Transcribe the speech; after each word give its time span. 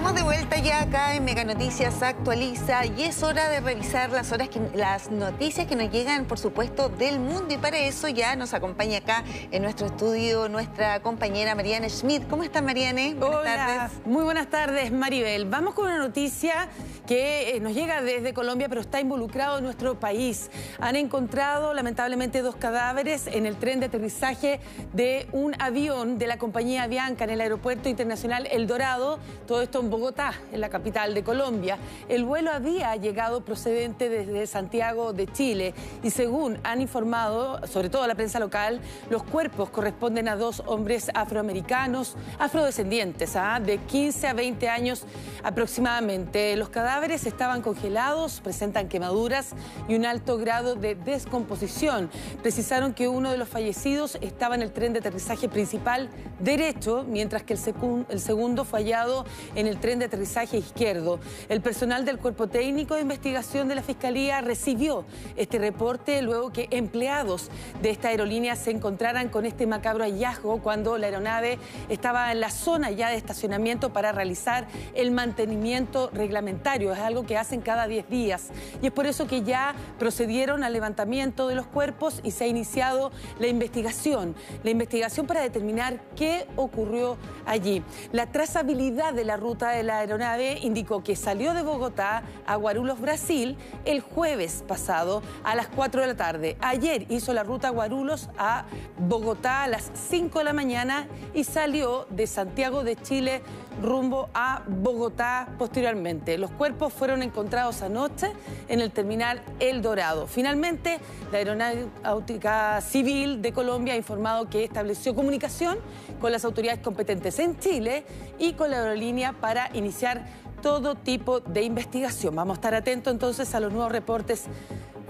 Estamos 0.00 0.18
de 0.18 0.24
vuelta 0.24 0.58
ya 0.58 0.80
acá 0.80 1.14
en 1.14 1.26
Mega 1.26 1.44
Noticias 1.44 2.02
Actualiza 2.02 2.86
y 2.86 3.02
es 3.02 3.22
hora 3.22 3.50
de 3.50 3.60
revisar 3.60 4.08
las, 4.08 4.32
horas 4.32 4.48
las 4.74 5.10
noticias 5.10 5.66
que 5.66 5.76
nos 5.76 5.90
llegan, 5.90 6.24
por 6.24 6.38
supuesto, 6.38 6.88
del 6.88 7.20
mundo. 7.20 7.52
Y 7.52 7.58
para 7.58 7.78
eso 7.78 8.08
ya 8.08 8.34
nos 8.34 8.54
acompaña 8.54 8.96
acá 8.96 9.24
en 9.50 9.60
nuestro 9.60 9.88
estudio 9.88 10.48
nuestra 10.48 11.02
compañera 11.02 11.54
Mariane 11.54 11.90
Schmidt. 11.90 12.26
¿Cómo 12.30 12.44
está 12.44 12.62
Mariane? 12.62 13.14
Buenas 13.14 13.40
Hola. 13.40 13.90
Muy 14.06 14.24
buenas 14.24 14.48
tardes, 14.48 14.90
Maribel. 14.90 15.44
Vamos 15.44 15.74
con 15.74 15.84
una 15.84 15.98
noticia 15.98 16.70
que 17.06 17.56
eh, 17.56 17.60
nos 17.60 17.74
llega 17.74 18.00
desde 18.00 18.32
Colombia, 18.32 18.70
pero 18.70 18.80
está 18.80 19.02
involucrado 19.02 19.58
en 19.58 19.64
nuestro 19.64 20.00
país. 20.00 20.50
Han 20.78 20.96
encontrado, 20.96 21.74
lamentablemente, 21.74 22.40
dos 22.40 22.56
cadáveres 22.56 23.26
en 23.26 23.44
el 23.44 23.56
tren 23.56 23.80
de 23.80 23.86
aterrizaje 23.86 24.60
de 24.94 25.28
un 25.32 25.60
avión 25.60 26.16
de 26.16 26.26
la 26.26 26.38
compañía 26.38 26.84
Avianca 26.84 27.24
en 27.24 27.30
el 27.30 27.42
Aeropuerto 27.42 27.90
Internacional 27.90 28.48
El 28.50 28.66
Dorado. 28.66 29.18
Todo 29.46 29.60
esto 29.60 29.89
Bogotá, 29.90 30.32
en 30.52 30.60
la 30.60 30.68
capital 30.68 31.12
de 31.14 31.22
Colombia. 31.22 31.76
El 32.08 32.24
vuelo 32.24 32.50
había 32.52 32.94
llegado 32.96 33.44
procedente 33.44 34.08
desde 34.08 34.46
Santiago 34.46 35.12
de 35.12 35.26
Chile 35.26 35.74
y 36.02 36.10
según 36.10 36.58
han 36.62 36.80
informado, 36.80 37.66
sobre 37.66 37.90
todo 37.90 38.06
la 38.06 38.14
prensa 38.14 38.38
local, 38.38 38.80
los 39.10 39.22
cuerpos 39.22 39.70
corresponden 39.70 40.28
a 40.28 40.36
dos 40.36 40.62
hombres 40.66 41.10
afroamericanos, 41.14 42.16
afrodescendientes, 42.38 43.36
¿ah? 43.36 43.60
de 43.60 43.78
15 43.78 44.28
a 44.28 44.32
20 44.32 44.68
años 44.68 45.04
aproximadamente. 45.42 46.56
Los 46.56 46.68
cadáveres 46.68 47.26
estaban 47.26 47.62
congelados, 47.62 48.40
presentan 48.40 48.88
quemaduras 48.88 49.50
y 49.88 49.94
un 49.94 50.06
alto 50.06 50.38
grado 50.38 50.76
de 50.76 50.94
descomposición. 50.94 52.10
Precisaron 52.42 52.94
que 52.94 53.08
uno 53.08 53.30
de 53.30 53.38
los 53.38 53.48
fallecidos 53.48 54.18
estaba 54.20 54.54
en 54.54 54.62
el 54.62 54.72
tren 54.72 54.92
de 54.92 55.00
aterrizaje 55.00 55.48
principal 55.48 56.08
derecho, 56.38 57.04
mientras 57.08 57.42
que 57.42 57.54
el, 57.54 57.60
el 58.08 58.20
segundo 58.20 58.64
fue 58.64 58.80
hallado 58.80 59.24
en 59.54 59.66
el 59.66 59.69
tren 59.78 59.98
de 59.98 60.06
aterrizaje 60.06 60.58
izquierdo. 60.58 61.20
El 61.48 61.60
personal 61.60 62.04
del 62.04 62.18
Cuerpo 62.18 62.48
Técnico 62.48 62.94
de 62.94 63.02
Investigación 63.02 63.68
de 63.68 63.74
la 63.74 63.82
Fiscalía 63.82 64.40
recibió 64.40 65.04
este 65.36 65.58
reporte 65.58 66.22
luego 66.22 66.52
que 66.52 66.68
empleados 66.70 67.50
de 67.82 67.90
esta 67.90 68.08
aerolínea 68.08 68.56
se 68.56 68.70
encontraran 68.70 69.28
con 69.28 69.46
este 69.46 69.66
macabro 69.66 70.04
hallazgo 70.04 70.60
cuando 70.62 70.98
la 70.98 71.06
aeronave 71.06 71.58
estaba 71.88 72.32
en 72.32 72.40
la 72.40 72.50
zona 72.50 72.90
ya 72.90 73.10
de 73.10 73.16
estacionamiento 73.16 73.92
para 73.92 74.12
realizar 74.12 74.66
el 74.94 75.10
mantenimiento 75.10 76.10
reglamentario. 76.12 76.92
Es 76.92 76.98
algo 76.98 77.24
que 77.24 77.36
hacen 77.36 77.60
cada 77.60 77.86
10 77.86 78.08
días. 78.08 78.48
Y 78.82 78.86
es 78.86 78.92
por 78.92 79.06
eso 79.06 79.26
que 79.26 79.42
ya 79.42 79.74
procedieron 79.98 80.64
al 80.64 80.72
levantamiento 80.72 81.48
de 81.48 81.54
los 81.54 81.66
cuerpos 81.66 82.20
y 82.22 82.30
se 82.30 82.44
ha 82.44 82.46
iniciado 82.46 83.12
la 83.38 83.46
investigación. 83.46 84.34
La 84.62 84.70
investigación 84.70 85.26
para 85.26 85.42
determinar 85.42 86.00
qué 86.16 86.46
ocurrió 86.56 87.16
allí. 87.46 87.82
La 88.12 88.26
trazabilidad 88.26 89.14
de 89.14 89.24
la 89.24 89.36
ruta 89.60 89.76
de 89.76 89.82
la 89.82 89.98
aeronave 89.98 90.58
indicó 90.62 91.02
que 91.02 91.14
salió 91.14 91.52
de 91.52 91.62
Bogotá 91.62 92.22
a 92.46 92.56
Guarulhos, 92.56 92.98
Brasil, 92.98 93.58
el 93.84 94.00
jueves 94.00 94.64
pasado 94.66 95.22
a 95.44 95.54
las 95.54 95.68
4 95.68 96.00
de 96.00 96.06
la 96.06 96.16
tarde. 96.16 96.56
Ayer 96.62 97.04
hizo 97.10 97.34
la 97.34 97.42
ruta 97.42 97.68
Guarulhos 97.68 98.30
a 98.38 98.64
Bogotá 98.96 99.64
a 99.64 99.68
las 99.68 99.90
5 100.08 100.38
de 100.38 100.44
la 100.46 100.54
mañana 100.54 101.08
y 101.34 101.44
salió 101.44 102.06
de 102.08 102.26
Santiago 102.26 102.84
de 102.84 102.96
Chile 102.96 103.42
rumbo 103.82 104.28
a 104.34 104.62
Bogotá 104.66 105.48
posteriormente. 105.58 106.38
Los 106.38 106.50
cuerpos 106.50 106.92
fueron 106.92 107.22
encontrados 107.22 107.82
anoche 107.82 108.32
en 108.68 108.80
el 108.80 108.90
terminal 108.90 109.42
El 109.58 109.82
Dorado. 109.82 110.26
Finalmente, 110.26 110.98
la 111.32 111.38
Aeronáutica 111.38 112.80
Civil 112.80 113.42
de 113.42 113.52
Colombia 113.52 113.94
ha 113.94 113.96
informado 113.96 114.48
que 114.48 114.64
estableció 114.64 115.14
comunicación 115.14 115.78
con 116.20 116.32
las 116.32 116.44
autoridades 116.44 116.80
competentes 116.80 117.38
en 117.38 117.58
Chile 117.58 118.04
y 118.38 118.52
con 118.54 118.70
la 118.70 118.78
aerolínea 118.78 119.32
para 119.32 119.70
iniciar 119.74 120.26
todo 120.62 120.94
tipo 120.94 121.40
de 121.40 121.62
investigación. 121.62 122.34
Vamos 122.34 122.56
a 122.56 122.58
estar 122.58 122.74
atentos 122.74 123.12
entonces 123.12 123.54
a 123.54 123.60
los 123.60 123.72
nuevos 123.72 123.92
reportes 123.92 124.44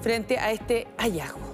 frente 0.00 0.38
a 0.38 0.52
este 0.52 0.86
hallazgo. 0.96 1.49